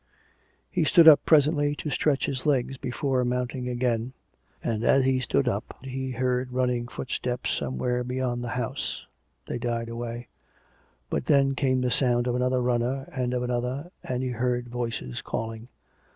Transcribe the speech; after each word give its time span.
He 0.71 0.83
stood 0.83 1.07
up 1.07 1.23
presently 1.25 1.75
to 1.75 1.91
stretch 1.91 2.25
his 2.25 2.47
legs 2.47 2.75
before 2.75 3.23
mounting 3.23 3.69
again, 3.69 4.13
and 4.63 4.83
as 4.83 5.05
he 5.05 5.19
stood 5.19 5.47
up 5.47 5.77
he 5.83 6.09
heard 6.09 6.51
running 6.51 6.87
footsteps 6.87 7.51
some 7.51 7.77
where 7.77 8.03
beyond 8.03 8.43
the 8.43 8.47
house: 8.57 9.05
they 9.45 9.59
died 9.59 9.89
away; 9.89 10.27
but 11.11 11.25
then 11.25 11.53
came 11.53 11.81
the 11.81 11.91
sound 11.91 12.25
of 12.25 12.33
another 12.33 12.63
runner, 12.63 13.07
and 13.13 13.31
of 13.31 13.43
another, 13.43 13.91
and 14.03 14.23
he 14.23 14.29
heard 14.29 14.69
voices 14.69 15.21
calling. 15.21 15.67